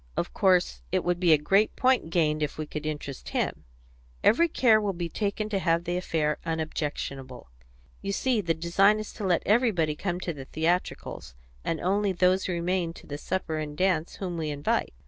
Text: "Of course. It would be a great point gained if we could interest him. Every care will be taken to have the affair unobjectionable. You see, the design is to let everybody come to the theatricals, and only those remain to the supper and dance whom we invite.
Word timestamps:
"Of 0.17 0.33
course. 0.33 0.81
It 0.91 1.03
would 1.03 1.19
be 1.19 1.31
a 1.31 1.37
great 1.37 1.75
point 1.75 2.09
gained 2.09 2.41
if 2.41 2.57
we 2.57 2.65
could 2.65 2.87
interest 2.87 3.29
him. 3.37 3.65
Every 4.23 4.47
care 4.47 4.81
will 4.81 4.93
be 4.93 5.09
taken 5.09 5.47
to 5.49 5.59
have 5.59 5.83
the 5.83 5.95
affair 5.95 6.39
unobjectionable. 6.43 7.51
You 8.01 8.11
see, 8.11 8.41
the 8.41 8.55
design 8.55 8.97
is 8.97 9.13
to 9.13 9.23
let 9.23 9.43
everybody 9.45 9.95
come 9.95 10.19
to 10.21 10.33
the 10.33 10.45
theatricals, 10.45 11.35
and 11.63 11.79
only 11.79 12.13
those 12.13 12.47
remain 12.47 12.93
to 12.93 13.05
the 13.05 13.19
supper 13.19 13.59
and 13.59 13.77
dance 13.77 14.15
whom 14.15 14.37
we 14.39 14.49
invite. 14.49 14.91